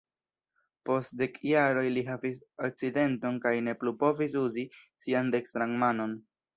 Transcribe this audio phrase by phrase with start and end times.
[0.89, 4.69] Post dek jaroj li havis akcidenton kaj ne plu povis uzi
[5.07, 6.23] sian dekstran manon.